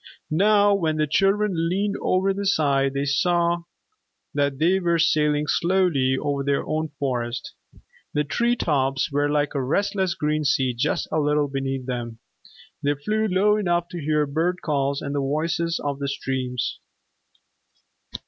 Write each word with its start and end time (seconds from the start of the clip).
Now 0.31 0.73
when 0.73 0.97
the 0.97 1.05
children 1.05 1.69
leaned 1.69 1.95
over 2.01 2.33
the 2.33 2.47
side, 2.47 2.95
they 2.95 3.05
saw 3.05 3.65
that 4.33 4.57
they 4.57 4.79
were 4.79 4.97
sailing 4.97 5.45
slowly 5.45 6.17
over 6.19 6.43
their 6.43 6.65
own 6.65 6.87
Forest. 6.97 7.53
The 8.15 8.23
tree 8.23 8.55
tops 8.55 9.11
were 9.11 9.29
like 9.29 9.53
a 9.53 9.61
restless 9.61 10.15
green 10.15 10.43
sea 10.43 10.73
just 10.73 11.07
a 11.11 11.19
little 11.19 11.47
beneath 11.47 11.85
them. 11.85 12.17
They 12.81 12.95
flew 12.95 13.27
low 13.27 13.57
enough 13.57 13.89
to 13.89 14.01
hear 14.01 14.25
bird 14.25 14.63
calls 14.63 15.03
and 15.03 15.13
the 15.13 15.19
voices 15.19 15.79
of 15.79 15.99
the 15.99 16.07
streams. 16.07 16.79